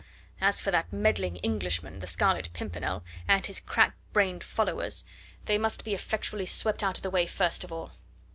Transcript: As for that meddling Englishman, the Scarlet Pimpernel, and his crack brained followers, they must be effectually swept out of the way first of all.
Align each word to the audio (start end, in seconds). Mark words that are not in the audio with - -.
As 0.41 0.59
for 0.59 0.71
that 0.71 0.91
meddling 0.91 1.35
Englishman, 1.35 1.99
the 1.99 2.07
Scarlet 2.07 2.51
Pimpernel, 2.53 3.03
and 3.27 3.45
his 3.45 3.59
crack 3.59 3.93
brained 4.13 4.43
followers, 4.43 5.05
they 5.45 5.59
must 5.59 5.83
be 5.85 5.93
effectually 5.93 6.47
swept 6.47 6.81
out 6.81 6.97
of 6.97 7.03
the 7.03 7.11
way 7.11 7.27
first 7.27 7.63
of 7.63 7.71
all. 7.71 7.91